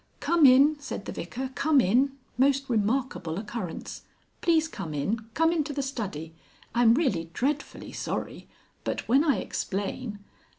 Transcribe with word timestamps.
"Come 0.19 0.47
in," 0.47 0.79
said 0.79 1.05
the 1.05 1.11
Vicar; 1.11 1.51
"come 1.53 1.79
in. 1.79 2.13
Most 2.35 2.67
remarkable 2.67 3.37
occurrence. 3.37 4.01
Please 4.41 4.67
come 4.67 4.95
in. 4.95 5.19
Come 5.35 5.51
into 5.51 5.73
the 5.73 5.83
study. 5.83 6.33
I'm 6.73 6.95
really 6.95 7.29
dreadfully 7.33 7.91
sorry. 7.91 8.47
But 8.83 9.07
when 9.07 9.23
I 9.23 9.37
explain...." 9.37 10.17